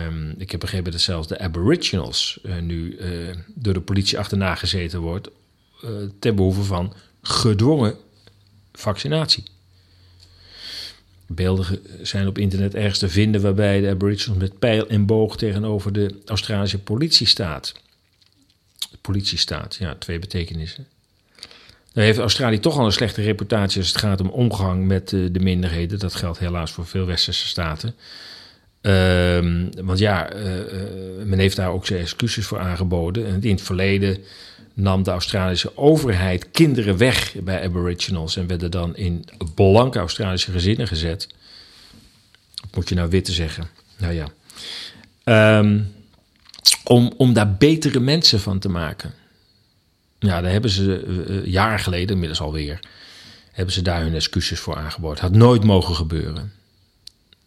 [0.07, 4.55] Um, ik heb begrepen dat zelfs de Aboriginals uh, nu uh, door de politie achterna
[4.55, 5.29] gezeten wordt
[5.85, 7.97] uh, ten behoeve van gedwongen
[8.73, 9.45] vaccinatie.
[11.27, 15.93] Beelden zijn op internet ergens te vinden waarbij de Aboriginals met pijl en boog tegenover
[15.93, 17.75] de Australische politie staat.
[18.91, 20.87] De politie staat, ja, twee betekenissen.
[21.93, 25.31] Nou heeft Australië toch al een slechte reputatie als het gaat om omgang met de,
[25.31, 25.99] de minderheden.
[25.99, 27.95] Dat geldt helaas voor veel westerse staten.
[28.81, 30.43] Um, want ja, uh,
[31.25, 33.27] men heeft daar ook zijn excuses voor aangeboden.
[33.27, 34.19] En in het verleden
[34.75, 40.89] nam de Australische overheid kinderen weg bij Aboriginals en werden dan in blanke Australische gezinnen
[40.89, 41.29] gezet.
[42.75, 43.69] moet je nou witte zeggen?
[43.99, 44.29] Nou ja.
[45.25, 45.81] Ehm,
[46.88, 49.14] om, om daar betere mensen van te maken.
[50.18, 52.81] Ja, daar hebben ze uh, jaren geleden, inmiddels alweer,
[53.53, 55.22] hebben ze daar hun excuses voor aangeboden.
[55.22, 56.53] Had nooit mogen gebeuren.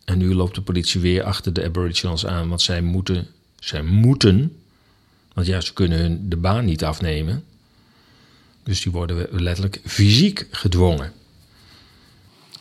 [0.05, 3.27] En nu loopt de politie weer achter de Aboriginals aan, want zij moeten,
[3.59, 4.59] zij moeten
[5.39, 7.43] want ja, ze kunnen hun de baan niet afnemen.
[8.63, 11.11] Dus die worden letterlijk fysiek gedwongen.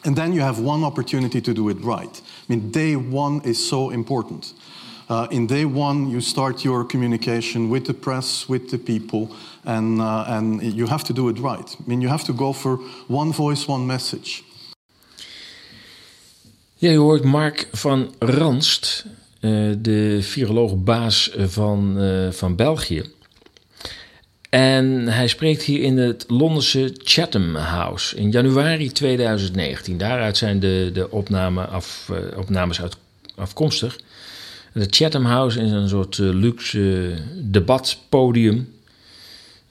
[0.00, 2.18] And then you have one opportunity to do it right.
[2.18, 4.54] I mean, day one is so important.
[5.10, 9.28] Uh, in day one, you start your communication with the press, with the people,
[9.64, 11.76] and, uh, and you have to do it right.
[11.78, 14.42] I mean, you have to go for one voice, one message.
[16.74, 19.04] Ja, je hoort Mark van Ranst,
[19.40, 23.02] uh, de viroloog-baas van, uh, van België.
[24.50, 29.98] En hij spreekt hier in het Londense Chatham House in januari 2019.
[29.98, 32.96] Daaruit zijn de, de opname af, uh, opnames uit,
[33.34, 33.98] afkomstig.
[34.78, 38.74] De Chatham House is een soort luxe debatpodium.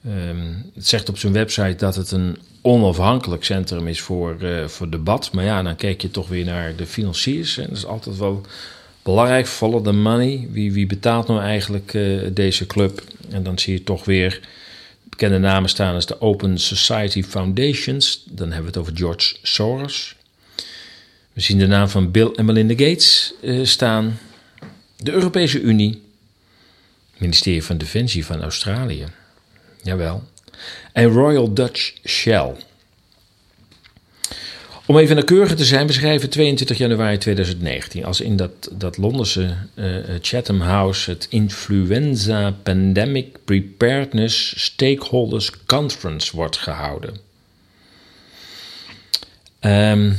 [0.08, 5.32] Um, het zegt op zijn website dat het een onafhankelijk centrum is voor, voor debat.
[5.32, 7.58] Maar ja, dan kijk je toch weer naar de financiers.
[7.58, 8.42] En dat is altijd wel
[9.04, 10.48] belangrijk, follow the money.
[10.52, 13.04] Wie, wie betaalt nou eigenlijk uh, deze club?
[13.30, 14.40] En dan zie je toch weer
[15.04, 18.24] bekende namen staan als de Open Society Foundations.
[18.30, 20.16] Dan hebben we het over George Soros.
[21.34, 24.20] We zien de naam van Bill en Melinda Gates staan.
[24.98, 26.02] De Europese Unie.
[27.18, 29.06] Ministerie van Defensie van Australië.
[29.82, 30.24] Jawel.
[30.94, 32.56] En Royal Dutch Shell.
[34.86, 39.56] Om even nauwkeuriger te zijn, we schrijven 22 januari 2019 als in dat, dat Londense
[39.76, 47.18] uh, Chatham House het Influenza Pandemic Preparedness Stakeholders Conference wordt gehouden.
[49.62, 50.18] Um,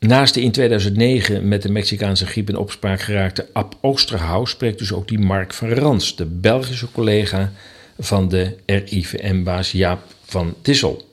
[0.00, 4.92] naast de in 2009 met de Mexicaanse griep in opspraak geraakte Ab Oosterhaus spreekt dus
[4.92, 7.52] ook die Mark van Rans, de Belgische collega
[7.98, 11.08] van de RIVM-baas Jaap van Tissel.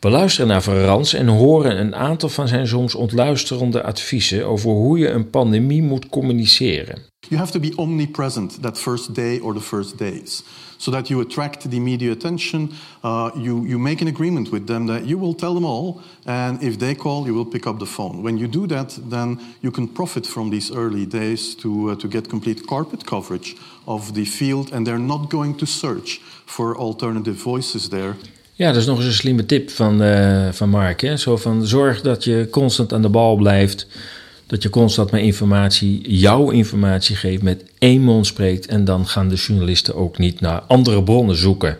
[0.00, 4.98] We luisteren naar Verrans en horen een aantal van zijn soms ontluisterende adviezen over hoe
[4.98, 6.98] je een pandemie moet communiceren.
[7.28, 10.42] You have to be omnipresent that first day or the first days.
[10.80, 12.70] So that you attract the media attention,
[13.04, 16.62] uh, you, you make an agreement with them that you will tell them all, and
[16.62, 18.22] if they call, you will pick up the phone.
[18.22, 22.08] When you do that, then you can profit from these early days to, uh, to
[22.08, 27.36] get complete carpet coverage of the field, and they're not going to search for alternative
[27.36, 28.14] voices there.
[28.54, 31.00] Ja, dat is nog eens een slimme tip van, uh, van Mark.
[31.00, 31.16] Hè?
[31.16, 33.86] Zo van zorg dat je constant aan de bal blijft.
[34.50, 38.66] Dat je constant met informatie, jouw informatie geeft, met één mond spreekt.
[38.66, 41.78] En dan gaan de journalisten ook niet naar andere bronnen zoeken.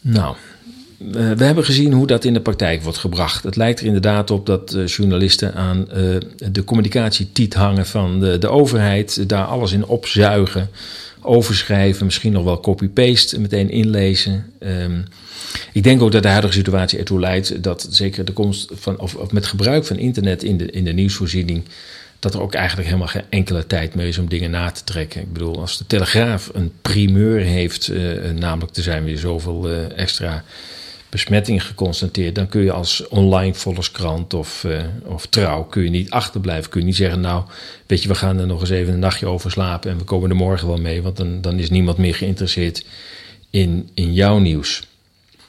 [0.00, 0.36] Nou,
[1.08, 3.44] we hebben gezien hoe dat in de praktijk wordt gebracht.
[3.44, 6.16] Het lijkt er inderdaad op dat uh, journalisten aan uh,
[6.50, 10.70] de communicatietiet hangen van de, de overheid, daar alles in opzuigen,
[11.22, 14.52] overschrijven, misschien nog wel copy-paste, meteen inlezen.
[14.60, 15.04] Um,
[15.72, 19.14] ik denk ook dat de huidige situatie ertoe leidt dat zeker de komst van, of,
[19.14, 21.64] of met gebruik van internet in de, in de nieuwsvoorziening
[22.18, 25.20] dat er ook eigenlijk helemaal geen enkele tijd meer is om dingen na te trekken.
[25.20, 29.98] Ik bedoel, als de Telegraaf een primeur heeft, uh, namelijk er zijn weer zoveel uh,
[29.98, 30.44] extra
[31.10, 36.10] besmettingen geconstateerd, dan kun je als online volkskrant of, uh, of trouw kun je niet
[36.10, 36.70] achterblijven.
[36.70, 37.44] Kun je niet zeggen, nou,
[37.86, 40.30] weet je, we gaan er nog eens even een nachtje over slapen en we komen
[40.30, 42.84] er morgen wel mee, want dan, dan is niemand meer geïnteresseerd
[43.50, 44.82] in, in jouw nieuws.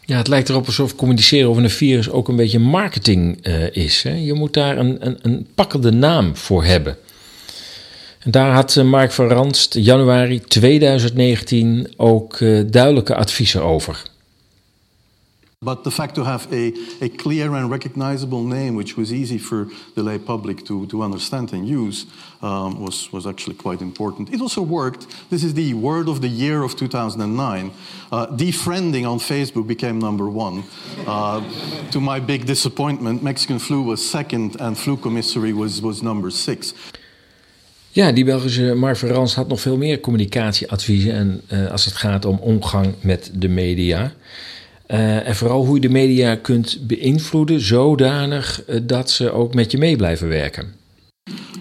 [0.06, 4.04] Ja, het lijkt erop alsof communiceren over een virus ook een beetje marketing uh, is.
[4.04, 4.14] Hè?
[4.14, 6.98] Je moet daar een, een, een pakkende naam voor hebben.
[8.20, 12.38] En daar had uh, Mark van Ranst januari 2019 ook
[12.70, 14.02] duidelijke adviezen over.
[15.64, 19.68] But the fact to have a, a clear and recognizable name, which was easy for
[19.94, 22.08] the lay public to, to understand and use,
[22.42, 24.34] um, was, was actually quite important.
[24.34, 25.06] It also worked.
[25.30, 27.72] This is the word of the year of 2009.
[28.12, 30.64] Uh, defriending on Facebook became number one.
[31.06, 31.44] Uh,
[31.92, 36.74] to my big disappointment, Mexican flu was second and flu commissary was, was number six.
[37.92, 42.26] Ja, die Belgische Mark Verrans had nog veel meer communicatieadviezen en, uh, als het gaat
[42.26, 44.14] om omgang met de media.
[44.92, 49.72] Uh, en vooral hoe je de media kunt beïnvloeden zodanig uh, dat ze ook met
[49.72, 50.76] je mee blijven werken.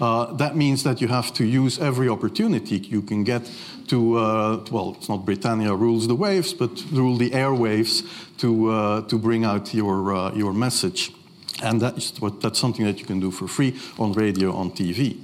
[0.01, 3.49] Uh, that means that you have to use every opportunity you can get
[3.85, 8.03] to, uh, well, it's not Britannia rules the waves, but rule the airwaves
[8.35, 11.11] to, uh, to bring out your, uh, your message.
[11.61, 14.71] And that is what, that's something that you can do for free on radio, on
[14.71, 15.15] TV.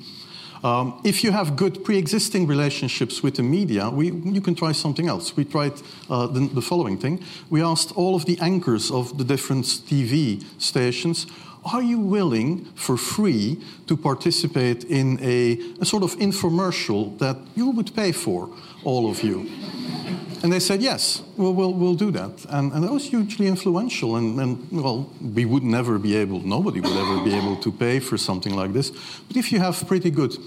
[0.63, 5.07] Um, if you have good pre-existing relationships with the media, we, you can try something
[5.07, 5.35] else.
[5.35, 5.73] We tried
[6.09, 7.23] uh, the, the, following thing.
[7.49, 11.27] We asked all of the anchors of the different TV stations,
[11.73, 17.69] are you willing for free to participate in a, a sort of infomercial that you
[17.71, 18.49] would pay for,
[18.83, 19.49] all of you?
[20.43, 22.45] And they said, yes, we'll, we'll, we'll do that.
[22.49, 24.15] And, and that was hugely influential.
[24.17, 27.99] And, and, well, we would never be able, nobody would ever be able to pay
[27.99, 28.91] for something like this.
[29.27, 30.37] But if you have pretty good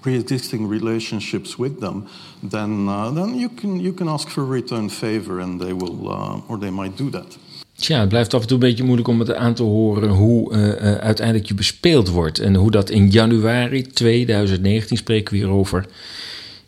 [0.00, 2.06] pre-existing relationships with them,
[2.42, 6.08] then, uh, then you, can, you can ask for a return favor and they will,
[6.08, 7.38] uh, or they might do that.
[7.76, 10.52] Tja, het blijft af en toe een beetje moeilijk om het aan te horen hoe
[10.52, 12.38] uh, uh, uiteindelijk je bespeeld wordt.
[12.38, 15.86] En hoe dat in januari 2019 spreken we hierover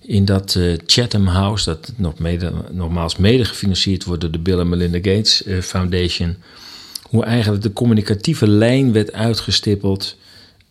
[0.09, 4.59] in dat uh, Chatham House, dat nog mede, nogmaals mede gefinancierd wordt door de Bill
[4.59, 6.37] en Melinda Gates uh, Foundation,
[7.03, 10.17] hoe eigenlijk de communicatieve lijn werd uitgestippeld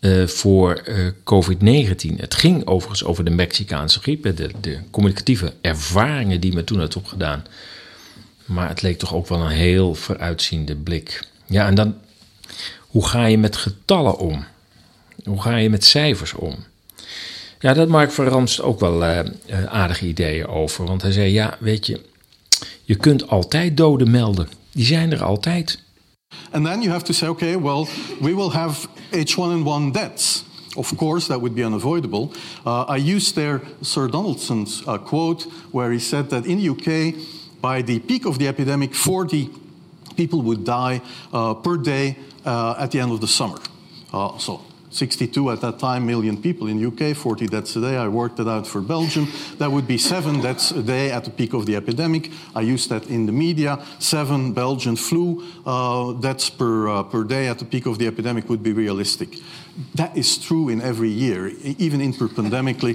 [0.00, 0.82] uh, voor
[1.18, 2.16] COVID-19.
[2.16, 6.96] Het ging overigens over de Mexicaanse griep, de, de communicatieve ervaringen die men toen had
[6.96, 7.44] opgedaan.
[8.44, 11.24] Maar het leek toch ook wel een heel vooruitziende blik.
[11.46, 11.94] Ja, en dan,
[12.80, 14.44] hoe ga je met getallen om?
[15.24, 16.54] Hoe ga je met cijfers om?
[17.60, 19.18] Ja, dat Mark Verranst ook wel uh,
[19.66, 20.84] aardige ideeën over.
[20.84, 22.00] Want hij zei, ja, weet je,
[22.84, 24.48] je kunt altijd doden melden.
[24.72, 25.82] Die zijn er altijd.
[26.50, 27.86] And then you have to say, okay, well,
[28.20, 30.44] we will have H1N1 deaths.
[30.76, 32.30] Of course, that would be unavoidable.
[32.66, 37.14] Uh, I used there Sir Donaldson's uh, quote where he said that in the UK,
[37.60, 39.50] by the peak of the epidemic, 40
[40.14, 41.00] people would die
[41.32, 43.58] uh, per day uh, at the end of the summer.
[44.38, 44.60] So
[44.98, 47.96] 62 at that time million people in UK, 40 deaths a day.
[47.96, 49.28] I worked it out for Belgium.
[49.58, 52.30] That would be seven deaths a day at the peak of the epidemic.
[52.54, 53.78] I used that in the media.
[54.00, 58.48] Seven Belgian flu uh, deaths per, uh, per day at the peak of the epidemic
[58.48, 59.38] would be realistic.
[59.94, 62.94] That is true in every year, even interpandemically.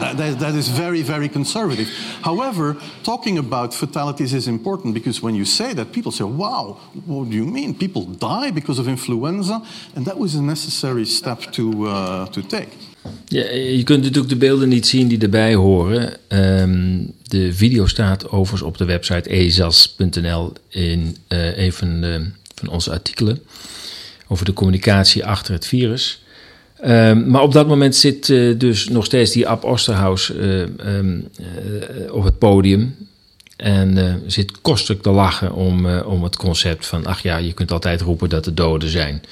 [0.00, 1.88] that, that, that is very, very conservative.
[2.22, 7.30] However, talking about fatalities is important because when you say that, people say, wow, what
[7.30, 7.74] do you mean?
[7.74, 9.62] People die because of influenza?
[9.94, 12.68] And that was a necessary step to, uh, to take.
[13.24, 16.16] Ja, je kunt natuurlijk de beelden niet zien die erbij horen.
[16.28, 22.14] Um, de video staat overigens op de website ezas.nl in uh, een van
[22.68, 23.42] onze artikelen
[24.32, 26.22] over de communicatie achter het virus.
[26.84, 31.28] Um, maar op dat moment zit uh, dus nog steeds die Ab Osterhaus uh, um,
[31.40, 32.96] uh, op het podium.
[33.56, 37.06] En zit kostelijk te lachen om, om het concept van...
[37.06, 39.22] ach ja, je kunt altijd roepen dat er doden zijn.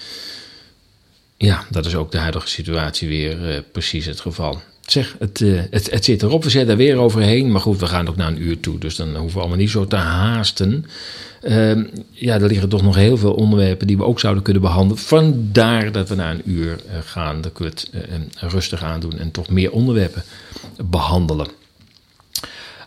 [1.37, 4.61] Ja, dat is ook de huidige situatie weer precies het geval.
[4.91, 5.39] Zeg, het,
[5.71, 7.53] het, het zit erop, we zetten er weer overheen.
[7.53, 9.71] Maar goed, we gaan ook naar een uur toe, dus dan hoeven we allemaal niet
[9.71, 10.87] zo te haasten...
[11.43, 15.03] Uh, ja, er liggen toch nog heel veel onderwerpen die we ook zouden kunnen behandelen.
[15.03, 17.41] Vandaar dat we naar een uur uh, gaan.
[17.41, 18.01] Dat we het uh,
[18.51, 20.23] rustig aandoen en toch meer onderwerpen
[20.85, 21.47] behandelen.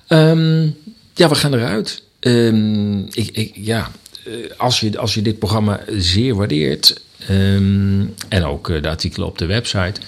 [0.08, 0.76] Um,
[1.14, 2.04] ja, we gaan eruit.
[2.20, 3.92] Um, ik, ik, ja,
[4.58, 9.46] als, je, als je dit programma zeer waardeert, ehm, en ook de artikelen op de
[9.46, 10.02] website,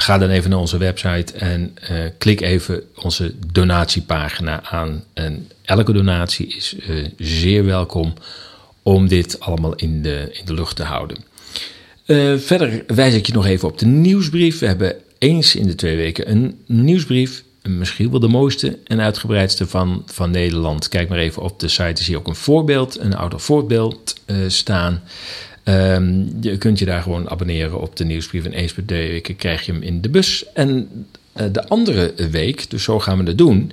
[0.00, 1.76] ga dan even naar onze website en
[2.18, 5.04] klik even onze donatiepagina aan.
[5.12, 6.76] En elke donatie is
[7.18, 8.14] zeer welkom
[8.82, 11.16] om dit allemaal in de, in de lucht te houden.
[12.36, 14.58] verder wijs ik je nog even op de nieuwsbrief.
[14.58, 19.66] We hebben eens in de twee weken een nieuwsbrief misschien wel de mooiste en uitgebreidste
[19.66, 20.88] van, van Nederland.
[20.88, 24.14] Kijk maar even op de site, is hier ook een voorbeeld, een ouder voorbeeld
[24.46, 25.02] staan.
[25.64, 28.44] Um, je kunt je daar gewoon abonneren op de nieuwsbrief.
[28.44, 30.44] En eens per twee weken krijg je hem in de bus.
[30.54, 30.88] En
[31.36, 33.72] uh, de andere week, dus zo gaan we het doen.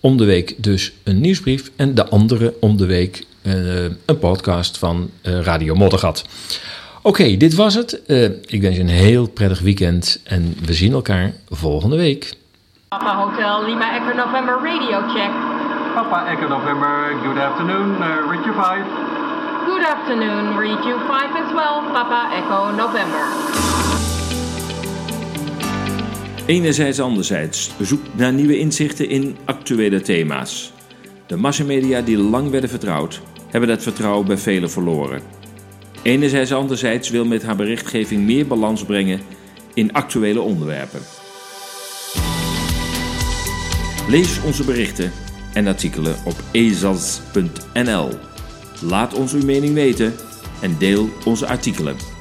[0.00, 1.70] Om de week dus een nieuwsbrief.
[1.76, 6.24] En de andere om de week uh, een podcast van Radio Moddergat.
[7.02, 8.00] Oké, okay, dit was het.
[8.46, 10.20] ik wens je een heel prettig weekend.
[10.24, 12.34] En we zien elkaar volgende week.
[12.88, 15.30] Papa Hotel Lima Echo November radio check.
[15.94, 19.15] Papa Echo November, good afternoon, uh, read you 5.
[19.66, 20.54] Good afternoon,
[20.84, 23.26] you 5 as well, Papa Echo November.
[26.46, 30.72] Enerzijds anderzijds, zoek naar nieuwe inzichten in actuele thema's.
[31.26, 35.22] De massamedia die lang werden vertrouwd, hebben dat vertrouwen bij velen verloren.
[36.02, 39.20] Enerzijds anderzijds wil met haar berichtgeving meer balans brengen
[39.74, 41.00] in actuele onderwerpen.
[44.08, 45.12] Lees onze berichten
[45.54, 48.08] en artikelen op ezas.nl.
[48.80, 50.14] Laat ons uw mening weten
[50.60, 52.15] en deel onze artikelen.